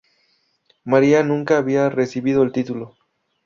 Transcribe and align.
María 0.83 1.21
nunca 1.21 1.59
había 1.59 1.87
recibido 1.87 2.41
el 2.41 2.51
título. 2.51 2.95